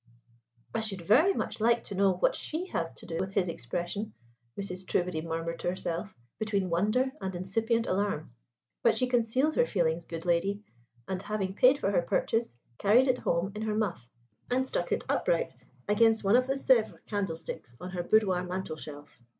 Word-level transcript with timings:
'""I 0.73 0.79
should 0.79 1.03
very 1.03 1.31
much 1.31 1.61
like 1.61 1.83
to 1.83 1.93
know 1.93 2.13
what 2.13 2.33
she 2.33 2.65
has 2.69 2.91
to 2.93 3.05
do 3.05 3.17
with 3.19 3.35
his 3.35 3.47
expression," 3.49 4.15
Mrs. 4.59 4.83
Trewbody 4.83 5.21
murmured 5.21 5.59
to 5.59 5.69
herself, 5.69 6.15
between 6.39 6.71
wonder 6.71 7.11
and 7.21 7.35
incipient 7.35 7.85
alarm. 7.85 8.31
But 8.81 8.97
she 8.97 9.05
concealed 9.05 9.53
her 9.53 9.65
feelings, 9.67 10.05
good 10.05 10.25
lady; 10.25 10.63
and, 11.07 11.21
having 11.21 11.53
paid 11.53 11.77
for 11.77 11.91
her 11.91 12.01
purchase, 12.01 12.55
carried 12.79 13.07
it 13.09 13.19
home 13.19 13.51
in 13.53 13.61
her 13.61 13.75
muff 13.75 14.09
and 14.49 14.67
stuck 14.67 14.91
it 14.91 15.03
upright 15.07 15.53
against 15.87 16.23
one 16.23 16.35
of 16.35 16.47
the 16.47 16.57
Sevres 16.57 16.99
candlesticks 17.05 17.75
on 17.79 17.91
her 17.91 18.01
boudoir 18.01 18.41
mantel 18.43 18.77
shelf. 18.77 19.19